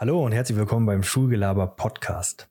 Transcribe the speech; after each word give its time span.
Hallo 0.00 0.24
und 0.24 0.32
herzlich 0.32 0.56
willkommen 0.56 0.86
beim 0.86 1.02
Schulgelaber 1.02 1.66
Podcast. 1.66 2.48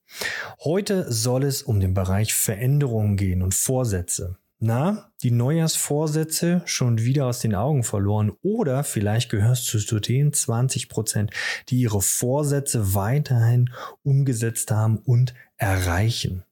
Heute 0.64 1.12
soll 1.12 1.44
es 1.44 1.64
um 1.64 1.80
den 1.80 1.96
Bereich 1.96 2.36
Veränderungen 2.36 3.18
gehen 3.18 3.42
und 3.42 3.56
Vorsätze. 3.56 4.38
Na, 4.60 5.10
die 5.24 5.32
Neujahrsvorsätze 5.32 6.62
schon 6.66 7.00
wieder 7.00 7.26
aus 7.26 7.40
den 7.40 7.56
Augen 7.56 7.82
verloren 7.82 8.34
oder 8.44 8.84
vielleicht 8.84 9.32
gehörst 9.32 9.74
du 9.74 9.80
zu 9.80 10.00
den 10.00 10.32
20 10.32 10.90
Prozent, 10.90 11.32
die 11.70 11.80
ihre 11.80 12.04
Vorsätze 12.04 12.94
weiterhin 12.94 13.72
umgesetzt 14.04 14.70
haben 14.70 15.00
und 15.00 15.34
erreichen. 15.58 16.44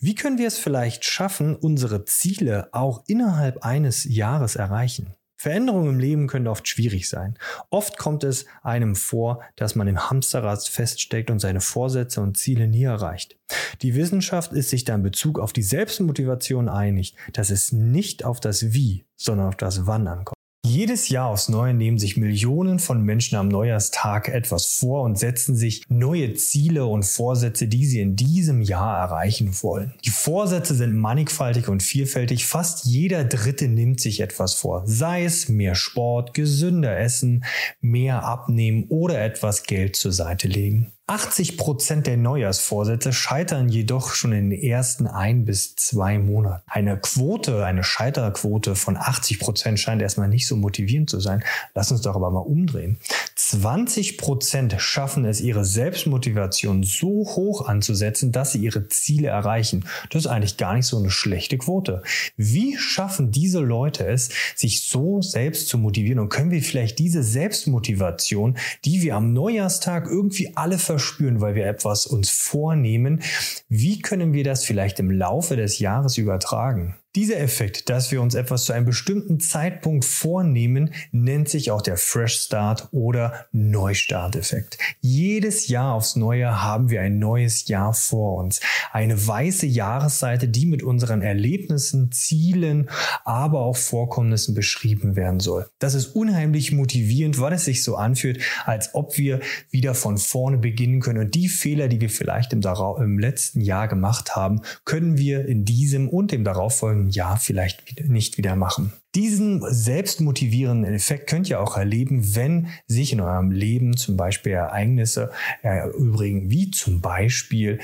Wie 0.00 0.16
können 0.16 0.38
wir 0.38 0.48
es 0.48 0.58
vielleicht 0.58 1.04
schaffen, 1.04 1.54
unsere 1.54 2.04
Ziele 2.04 2.68
auch 2.72 3.04
innerhalb 3.06 3.64
eines 3.64 4.02
Jahres 4.02 4.56
erreichen? 4.56 5.14
Veränderungen 5.42 5.94
im 5.94 5.98
Leben 5.98 6.28
können 6.28 6.46
oft 6.46 6.68
schwierig 6.68 7.08
sein. 7.08 7.36
Oft 7.68 7.98
kommt 7.98 8.22
es 8.22 8.46
einem 8.62 8.94
vor, 8.94 9.42
dass 9.56 9.74
man 9.74 9.88
im 9.88 10.08
Hamsterrad 10.08 10.62
feststeckt 10.62 11.32
und 11.32 11.40
seine 11.40 11.60
Vorsätze 11.60 12.20
und 12.20 12.36
Ziele 12.36 12.68
nie 12.68 12.84
erreicht. 12.84 13.36
Die 13.82 13.96
Wissenschaft 13.96 14.52
ist 14.52 14.70
sich 14.70 14.84
da 14.84 14.94
in 14.94 15.02
Bezug 15.02 15.40
auf 15.40 15.52
die 15.52 15.64
Selbstmotivation 15.64 16.68
einig, 16.68 17.16
dass 17.32 17.50
es 17.50 17.72
nicht 17.72 18.24
auf 18.24 18.38
das 18.38 18.72
Wie, 18.72 19.04
sondern 19.16 19.48
auf 19.48 19.56
das 19.56 19.84
Wann 19.84 20.06
ankommt. 20.06 20.41
Jedes 20.74 21.10
Jahr 21.10 21.28
aufs 21.28 21.50
Neue 21.50 21.74
nehmen 21.74 21.98
sich 21.98 22.16
Millionen 22.16 22.78
von 22.78 23.02
Menschen 23.04 23.36
am 23.36 23.48
Neujahrstag 23.48 24.30
etwas 24.30 24.64
vor 24.64 25.02
und 25.02 25.18
setzen 25.18 25.54
sich 25.54 25.82
neue 25.90 26.32
Ziele 26.32 26.86
und 26.86 27.04
Vorsätze, 27.04 27.68
die 27.68 27.84
sie 27.84 28.00
in 28.00 28.16
diesem 28.16 28.62
Jahr 28.62 28.98
erreichen 28.98 29.54
wollen. 29.60 29.92
Die 30.02 30.08
Vorsätze 30.08 30.74
sind 30.74 30.96
mannigfaltig 30.96 31.68
und 31.68 31.82
vielfältig. 31.82 32.46
Fast 32.46 32.86
jeder 32.86 33.24
Dritte 33.24 33.68
nimmt 33.68 34.00
sich 34.00 34.20
etwas 34.20 34.54
vor. 34.54 34.82
Sei 34.86 35.24
es 35.24 35.50
mehr 35.50 35.74
Sport, 35.74 36.32
gesünder 36.32 36.98
essen, 36.98 37.44
mehr 37.82 38.24
abnehmen 38.24 38.86
oder 38.88 39.22
etwas 39.22 39.64
Geld 39.64 39.94
zur 39.94 40.12
Seite 40.12 40.48
legen. 40.48 40.90
80 41.08 41.56
Prozent 41.56 42.06
der 42.06 42.16
Neujahrsvorsätze 42.16 43.12
scheitern 43.12 43.68
jedoch 43.68 44.14
schon 44.14 44.32
in 44.32 44.50
den 44.50 44.62
ersten 44.62 45.08
ein 45.08 45.44
bis 45.44 45.74
zwei 45.74 46.18
Monaten. 46.18 46.62
Eine 46.66 46.96
Quote, 46.96 47.64
eine 47.64 47.82
Scheiterquote 47.82 48.76
von 48.76 48.96
80 48.96 49.40
Prozent 49.40 49.80
scheint 49.80 50.00
erstmal 50.00 50.28
nicht 50.28 50.46
so 50.46 50.54
motivierend 50.56 51.10
zu 51.10 51.18
sein. 51.18 51.42
Lass 51.74 51.90
uns 51.90 52.02
doch 52.02 52.14
aber 52.14 52.30
mal 52.30 52.38
umdrehen. 52.38 52.98
20 53.34 54.16
Prozent 54.16 54.76
schaffen 54.78 55.24
es, 55.24 55.40
ihre 55.40 55.64
Selbstmotivation 55.64 56.84
so 56.84 57.08
hoch 57.08 57.66
anzusetzen, 57.66 58.30
dass 58.30 58.52
sie 58.52 58.60
ihre 58.60 58.88
Ziele 58.88 59.28
erreichen. 59.28 59.84
Das 60.10 60.24
ist 60.24 60.30
eigentlich 60.30 60.56
gar 60.56 60.74
nicht 60.74 60.86
so 60.86 60.98
eine 60.98 61.10
schlechte 61.10 61.58
Quote. 61.58 62.02
Wie 62.36 62.76
schaffen 62.76 63.32
diese 63.32 63.58
Leute 63.58 64.06
es, 64.06 64.30
sich 64.54 64.88
so 64.88 65.20
selbst 65.20 65.66
zu 65.68 65.78
motivieren? 65.78 66.20
Und 66.20 66.28
können 66.28 66.52
wir 66.52 66.62
vielleicht 66.62 67.00
diese 67.00 67.24
Selbstmotivation, 67.24 68.56
die 68.84 69.02
wir 69.02 69.16
am 69.16 69.32
Neujahrstag 69.32 70.06
irgendwie 70.06 70.56
alle 70.56 70.78
verspüren, 70.92 71.40
weil 71.40 71.54
wir 71.54 71.66
etwas 71.66 72.06
uns 72.06 72.28
vornehmen, 72.28 73.22
wie 73.68 74.00
können 74.00 74.34
wir 74.34 74.44
das 74.44 74.64
vielleicht 74.64 75.00
im 75.00 75.10
Laufe 75.10 75.56
des 75.56 75.78
Jahres 75.78 76.18
übertragen? 76.18 76.96
Dieser 77.14 77.38
Effekt, 77.40 77.90
dass 77.90 78.10
wir 78.10 78.22
uns 78.22 78.34
etwas 78.34 78.64
zu 78.64 78.72
einem 78.72 78.86
bestimmten 78.86 79.38
Zeitpunkt 79.38 80.06
vornehmen, 80.06 80.94
nennt 81.10 81.46
sich 81.46 81.70
auch 81.70 81.82
der 81.82 81.98
Fresh 81.98 82.36
Start 82.36 82.88
oder 82.90 83.44
Neustart-Effekt. 83.52 84.78
Jedes 85.02 85.68
Jahr 85.68 85.92
aufs 85.92 86.16
Neue 86.16 86.62
haben 86.62 86.88
wir 86.88 87.02
ein 87.02 87.18
neues 87.18 87.68
Jahr 87.68 87.92
vor 87.92 88.38
uns. 88.38 88.60
Eine 88.92 89.26
weiße 89.26 89.66
Jahresseite, 89.66 90.48
die 90.48 90.64
mit 90.64 90.82
unseren 90.82 91.20
Erlebnissen, 91.20 92.10
Zielen, 92.12 92.88
aber 93.26 93.60
auch 93.60 93.76
Vorkommnissen 93.76 94.54
beschrieben 94.54 95.14
werden 95.14 95.40
soll. 95.40 95.68
Das 95.80 95.92
ist 95.92 96.16
unheimlich 96.16 96.72
motivierend, 96.72 97.38
weil 97.38 97.52
es 97.52 97.66
sich 97.66 97.84
so 97.84 97.96
anfühlt, 97.96 98.40
als 98.64 98.94
ob 98.94 99.18
wir 99.18 99.40
wieder 99.70 99.94
von 99.94 100.16
vorne 100.16 100.56
beginnen 100.56 101.00
können. 101.00 101.20
Und 101.20 101.34
die 101.34 101.50
Fehler, 101.50 101.88
die 101.88 102.00
wir 102.00 102.08
vielleicht 102.08 102.54
im, 102.54 102.62
im 102.62 103.18
letzten 103.18 103.60
Jahr 103.60 103.86
gemacht 103.86 104.34
haben, 104.34 104.62
können 104.86 105.18
wir 105.18 105.44
in 105.44 105.66
diesem 105.66 106.08
und 106.08 106.32
dem 106.32 106.42
darauffolgenden 106.42 107.01
einem 107.02 107.10
Jahr 107.10 107.36
vielleicht 107.36 108.08
nicht 108.08 108.38
wieder 108.38 108.56
machen. 108.56 108.92
Diesen 109.14 109.62
selbstmotivierenden 109.68 110.94
Effekt 110.94 111.28
könnt 111.28 111.50
ihr 111.50 111.60
auch 111.60 111.76
erleben, 111.76 112.34
wenn 112.34 112.68
sich 112.86 113.12
in 113.12 113.20
eurem 113.20 113.50
Leben 113.50 113.96
zum 113.96 114.16
Beispiel 114.16 114.52
Ereignisse 114.52 115.30
erübrigen, 115.62 116.50
wie 116.50 116.70
zum 116.70 117.00
Beispiel 117.00 117.80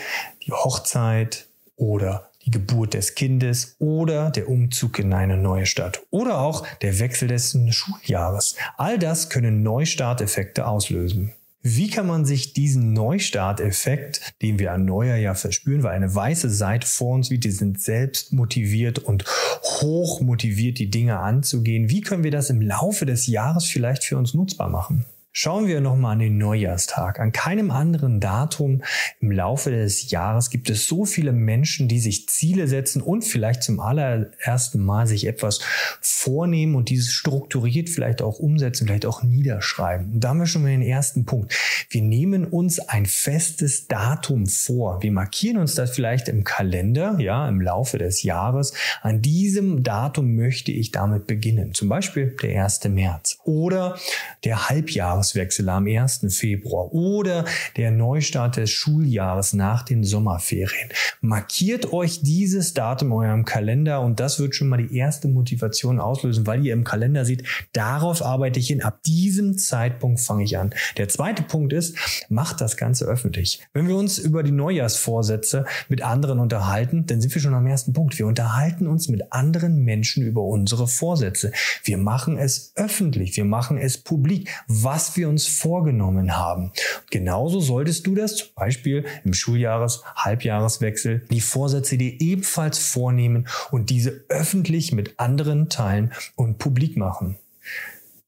die 0.46 0.52
Hochzeit 0.52 1.48
oder 1.76 2.30
die 2.44 2.50
Geburt 2.50 2.94
des 2.94 3.14
Kindes 3.14 3.76
oder 3.78 4.30
der 4.30 4.48
Umzug 4.48 4.98
in 4.98 5.12
eine 5.12 5.36
neue 5.36 5.66
Stadt 5.66 6.00
oder 6.10 6.38
auch 6.38 6.66
der 6.78 6.98
Wechsel 6.98 7.28
des 7.28 7.58
Schuljahres. 7.70 8.56
All 8.78 8.98
das 8.98 9.28
können 9.28 9.62
Neustarteffekte 9.62 10.66
auslösen. 10.66 11.32
Wie 11.76 11.90
kann 11.90 12.06
man 12.06 12.24
sich 12.24 12.54
diesen 12.54 12.92
Neustart-Effekt, 12.92 14.34
den 14.40 14.58
wir 14.58 14.72
an 14.72 14.84
Neujahr 14.84 15.34
verspüren, 15.34 15.82
weil 15.82 15.94
eine 15.94 16.14
weiße 16.14 16.48
Seite 16.48 16.86
vor 16.86 17.14
uns 17.14 17.30
liegt, 17.30 17.44
die 17.44 17.50
sind 17.50 17.80
selbst 17.80 18.32
motiviert 18.32 18.98
und 18.98 19.24
hoch 19.62 20.20
motiviert, 20.20 20.78
die 20.78 20.90
Dinge 20.90 21.18
anzugehen. 21.18 21.90
Wie 21.90 22.00
können 22.00 22.24
wir 22.24 22.30
das 22.30 22.50
im 22.50 22.62
Laufe 22.62 23.06
des 23.06 23.26
Jahres 23.26 23.66
vielleicht 23.66 24.04
für 24.04 24.16
uns 24.16 24.34
nutzbar 24.34 24.70
machen? 24.70 25.04
Schauen 25.30 25.68
wir 25.68 25.80
nochmal 25.80 26.14
an 26.14 26.18
den 26.20 26.38
Neujahrstag. 26.38 27.20
An 27.20 27.32
keinem 27.32 27.70
anderen 27.70 28.18
Datum 28.18 28.82
im 29.20 29.30
Laufe 29.30 29.70
des 29.70 30.10
Jahres 30.10 30.48
gibt 30.50 30.70
es 30.70 30.86
so 30.86 31.04
viele 31.04 31.32
Menschen, 31.32 31.86
die 31.86 32.00
sich 32.00 32.28
Ziele 32.28 32.66
setzen 32.66 33.02
und 33.02 33.22
vielleicht 33.22 33.62
zum 33.62 33.78
allerersten 33.78 34.82
Mal 34.82 35.06
sich 35.06 35.26
etwas 35.26 35.60
vornehmen 36.00 36.74
und 36.74 36.88
dieses 36.88 37.12
strukturiert 37.12 37.88
vielleicht 37.90 38.22
auch 38.22 38.38
umsetzen, 38.38 38.86
vielleicht 38.86 39.06
auch 39.06 39.22
niederschreiben. 39.22 40.14
Und 40.14 40.24
da 40.24 40.30
haben 40.30 40.40
wir 40.40 40.46
schon 40.46 40.62
mal 40.62 40.70
den 40.70 40.82
ersten 40.82 41.26
Punkt. 41.26 41.54
Wir 41.90 42.02
nehmen 42.02 42.46
uns 42.46 42.80
ein 42.80 43.06
festes 43.06 43.86
Datum 43.86 44.46
vor. 44.46 45.02
Wir 45.02 45.12
markieren 45.12 45.58
uns 45.58 45.74
das 45.74 45.90
vielleicht 45.90 46.28
im 46.28 46.42
Kalender, 46.42 47.16
ja, 47.20 47.48
im 47.48 47.60
Laufe 47.60 47.98
des 47.98 48.22
Jahres. 48.22 48.72
An 49.02 49.20
diesem 49.22 49.82
Datum 49.82 50.36
möchte 50.36 50.72
ich 50.72 50.90
damit 50.90 51.26
beginnen. 51.26 51.74
Zum 51.74 51.88
Beispiel 51.88 52.34
der 52.42 52.64
1. 52.64 52.84
März 52.88 53.37
oder 53.48 53.96
der 54.44 54.68
Halbjahres 54.68 55.08
Jahreswechsel 55.08 55.68
am 55.68 55.86
1. 55.86 56.26
Februar 56.30 56.92
oder 56.92 57.44
der 57.76 57.90
Neustart 57.90 58.56
des 58.56 58.70
Schuljahres 58.70 59.54
nach 59.54 59.82
den 59.82 60.04
Sommerferien. 60.04 60.90
Markiert 61.20 61.92
euch 61.92 62.22
dieses 62.22 62.74
Datum 62.74 63.08
in 63.08 63.14
eurem 63.14 63.44
Kalender 63.44 64.00
und 64.02 64.20
das 64.20 64.38
wird 64.38 64.54
schon 64.54 64.68
mal 64.68 64.76
die 64.76 64.96
erste 64.96 65.28
Motivation 65.28 65.98
auslösen, 65.98 66.46
weil 66.46 66.64
ihr 66.64 66.72
im 66.72 66.84
Kalender 66.84 67.24
seht, 67.24 67.44
darauf 67.72 68.22
arbeite 68.22 68.60
ich 68.60 68.68
hin. 68.68 68.82
Ab 68.82 69.02
diesem 69.04 69.56
Zeitpunkt 69.56 70.20
fange 70.20 70.44
ich 70.44 70.58
an. 70.58 70.74
Der 70.96 71.08
zweite 71.08 71.42
Punkt 71.42 71.72
ist, 71.72 71.96
macht 72.28 72.60
das 72.60 72.76
Ganze 72.76 73.06
öffentlich. 73.06 73.60
Wenn 73.72 73.88
wir 73.88 73.96
uns 73.96 74.18
über 74.18 74.42
die 74.42 74.52
Neujahrsvorsätze 74.52 75.64
mit 75.88 76.02
anderen 76.02 76.38
unterhalten, 76.38 77.06
dann 77.06 77.20
sind 77.20 77.34
wir 77.34 77.40
schon 77.40 77.54
am 77.54 77.66
ersten 77.66 77.92
Punkt. 77.92 78.18
Wir 78.18 78.26
unterhalten 78.26 78.86
uns 78.86 79.08
mit 79.08 79.32
anderen 79.32 79.84
Menschen 79.84 80.22
über 80.22 80.42
unsere 80.42 80.86
Vorsätze. 80.86 81.52
Wir 81.82 81.98
machen 81.98 82.36
es 82.36 82.72
öffentlich. 82.76 83.37
Wir 83.38 83.44
machen 83.44 83.78
es 83.78 83.98
publik. 83.98 84.50
Was 84.66 85.16
wir 85.16 85.28
uns 85.28 85.46
vorgenommen 85.46 86.36
haben. 86.36 86.72
Genauso 87.12 87.60
solltest 87.60 88.04
du 88.04 88.16
das 88.16 88.34
zum 88.34 88.48
Beispiel 88.56 89.04
im 89.24 89.32
Schuljahres-, 89.32 90.02
Halbjahreswechsel 90.16 91.24
die 91.30 91.40
Vorsätze 91.40 91.96
dir 91.96 92.20
ebenfalls 92.20 92.80
vornehmen 92.80 93.46
und 93.70 93.90
diese 93.90 94.24
öffentlich 94.28 94.90
mit 94.90 95.20
anderen 95.20 95.68
teilen 95.68 96.12
und 96.34 96.58
publik 96.58 96.96
machen. 96.96 97.36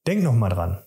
Denk 0.07 0.23
noch 0.23 0.33
mal 0.33 0.49
dran. 0.49 0.79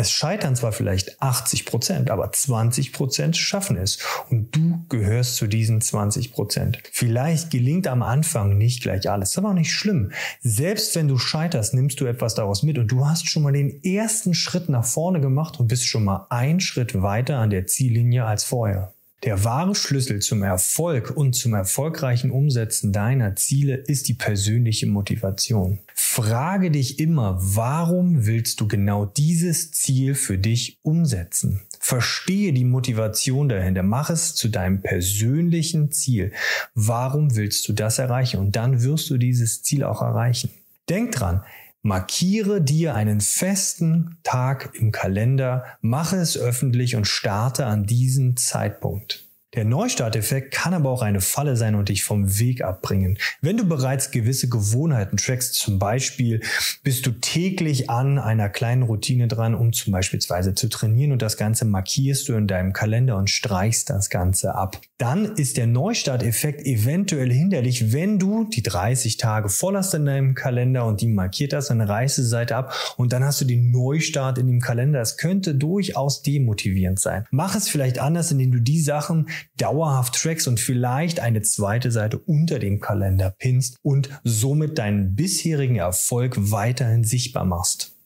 Es 0.00 0.12
scheitern 0.12 0.56
zwar 0.56 0.72
vielleicht 0.72 1.20
80 1.20 1.66
Prozent, 1.66 2.10
aber 2.10 2.32
20 2.32 2.94
Prozent 2.94 3.36
schaffen 3.36 3.76
es. 3.76 3.98
Und 4.30 4.56
du 4.56 4.82
gehörst 4.88 5.36
zu 5.36 5.46
diesen 5.46 5.82
20 5.82 6.32
Prozent. 6.32 6.78
Vielleicht 6.90 7.50
gelingt 7.50 7.86
am 7.86 8.02
Anfang 8.02 8.56
nicht 8.56 8.82
gleich 8.82 9.10
alles. 9.10 9.36
Aber 9.36 9.50
auch 9.50 9.54
nicht 9.54 9.74
schlimm. 9.74 10.12
Selbst 10.40 10.96
wenn 10.96 11.06
du 11.06 11.18
scheiterst, 11.18 11.74
nimmst 11.74 12.00
du 12.00 12.06
etwas 12.06 12.34
daraus 12.34 12.62
mit 12.62 12.78
und 12.78 12.90
du 12.90 13.04
hast 13.04 13.28
schon 13.28 13.42
mal 13.42 13.52
den 13.52 13.84
ersten 13.84 14.32
Schritt 14.32 14.70
nach 14.70 14.86
vorne 14.86 15.20
gemacht 15.20 15.60
und 15.60 15.68
bist 15.68 15.86
schon 15.86 16.04
mal 16.04 16.26
einen 16.30 16.60
Schritt 16.60 17.02
weiter 17.02 17.36
an 17.36 17.50
der 17.50 17.66
Ziellinie 17.66 18.24
als 18.24 18.44
vorher. 18.44 18.94
Der 19.24 19.44
wahre 19.44 19.74
Schlüssel 19.74 20.20
zum 20.20 20.42
Erfolg 20.42 21.14
und 21.14 21.34
zum 21.34 21.52
erfolgreichen 21.52 22.30
Umsetzen 22.30 22.90
deiner 22.90 23.36
Ziele 23.36 23.74
ist 23.74 24.08
die 24.08 24.14
persönliche 24.14 24.86
Motivation. 24.86 25.78
Frage 26.12 26.72
dich 26.72 26.98
immer, 26.98 27.38
warum 27.40 28.26
willst 28.26 28.60
du 28.60 28.66
genau 28.66 29.06
dieses 29.06 29.70
Ziel 29.70 30.16
für 30.16 30.38
dich 30.38 30.80
umsetzen? 30.82 31.62
Verstehe 31.78 32.52
die 32.52 32.64
Motivation 32.64 33.48
dahinter. 33.48 33.84
Mach 33.84 34.10
es 34.10 34.34
zu 34.34 34.48
deinem 34.48 34.82
persönlichen 34.82 35.92
Ziel. 35.92 36.32
Warum 36.74 37.36
willst 37.36 37.68
du 37.68 37.72
das 37.72 38.00
erreichen? 38.00 38.40
Und 38.40 38.56
dann 38.56 38.82
wirst 38.82 39.08
du 39.08 39.18
dieses 39.18 39.62
Ziel 39.62 39.84
auch 39.84 40.02
erreichen. 40.02 40.50
Denk 40.88 41.12
dran, 41.12 41.44
Markiere 41.82 42.60
dir 42.60 42.96
einen 42.96 43.20
festen 43.20 44.18
Tag 44.22 44.74
im 44.74 44.90
Kalender, 44.92 45.64
mache 45.80 46.16
es 46.16 46.36
öffentlich 46.36 46.96
und 46.96 47.06
starte 47.06 47.66
an 47.66 47.86
diesem 47.86 48.36
Zeitpunkt. 48.36 49.29
Der 49.56 49.64
Neustarteffekt 49.64 50.52
kann 50.52 50.74
aber 50.74 50.90
auch 50.90 51.02
eine 51.02 51.20
Falle 51.20 51.56
sein 51.56 51.74
und 51.74 51.88
dich 51.88 52.04
vom 52.04 52.38
Weg 52.38 52.62
abbringen. 52.62 53.18
Wenn 53.40 53.56
du 53.56 53.66
bereits 53.66 54.12
gewisse 54.12 54.48
Gewohnheiten 54.48 55.16
trackst, 55.16 55.54
zum 55.54 55.80
Beispiel 55.80 56.40
bist 56.84 57.04
du 57.04 57.10
täglich 57.10 57.90
an 57.90 58.20
einer 58.20 58.48
kleinen 58.48 58.84
Routine 58.84 59.26
dran, 59.26 59.56
um 59.56 59.72
zum 59.72 59.92
Beispiel 59.92 60.20
zu 60.20 60.68
trainieren 60.68 61.10
und 61.10 61.20
das 61.20 61.36
Ganze 61.36 61.64
markierst 61.64 62.28
du 62.28 62.34
in 62.34 62.46
deinem 62.46 62.72
Kalender 62.72 63.16
und 63.16 63.28
streichst 63.28 63.90
das 63.90 64.08
Ganze 64.08 64.54
ab. 64.54 64.80
Dann 64.98 65.34
ist 65.34 65.56
der 65.56 65.66
Neustarteffekt 65.66 66.64
eventuell 66.64 67.32
hinderlich, 67.32 67.92
wenn 67.92 68.20
du 68.20 68.44
die 68.44 68.62
30 68.62 69.16
Tage 69.16 69.48
voll 69.48 69.76
hast 69.76 69.94
in 69.94 70.04
deinem 70.04 70.34
Kalender 70.34 70.84
und 70.84 71.00
die 71.00 71.08
markiert 71.08 71.54
hast, 71.54 71.70
dann 71.70 71.80
reißt 71.80 72.18
die 72.18 72.54
ab 72.54 72.72
und 72.98 73.12
dann 73.12 73.24
hast 73.24 73.40
du 73.40 73.46
den 73.46 73.72
Neustart 73.72 74.38
in 74.38 74.46
dem 74.46 74.60
Kalender. 74.60 75.00
Das 75.00 75.16
könnte 75.16 75.56
durchaus 75.56 76.22
demotivierend 76.22 77.00
sein. 77.00 77.24
Mach 77.32 77.56
es 77.56 77.68
vielleicht 77.68 77.98
anders, 77.98 78.30
indem 78.30 78.52
du 78.52 78.60
die 78.60 78.80
Sachen 78.80 79.26
dauerhaft 79.56 80.14
trackst 80.14 80.48
und 80.48 80.60
vielleicht 80.60 81.20
eine 81.20 81.42
zweite 81.42 81.90
Seite 81.90 82.18
unter 82.18 82.58
dem 82.58 82.80
Kalender 82.80 83.34
pinst 83.38 83.76
und 83.82 84.08
somit 84.24 84.78
deinen 84.78 85.14
bisherigen 85.14 85.76
Erfolg 85.76 86.36
weiterhin 86.36 87.04
sichtbar 87.04 87.44
machst. 87.44 87.96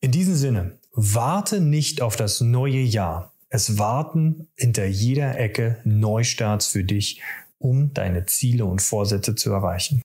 In 0.00 0.10
diesem 0.10 0.34
Sinne, 0.34 0.78
warte 0.92 1.60
nicht 1.60 2.02
auf 2.02 2.16
das 2.16 2.40
neue 2.40 2.80
Jahr. 2.80 3.32
Es 3.48 3.78
warten 3.78 4.48
hinter 4.56 4.86
jeder 4.86 5.38
Ecke 5.38 5.78
Neustarts 5.84 6.66
für 6.66 6.84
dich, 6.84 7.20
um 7.58 7.92
deine 7.92 8.24
Ziele 8.26 8.64
und 8.64 8.80
Vorsätze 8.80 9.34
zu 9.34 9.52
erreichen. 9.52 10.00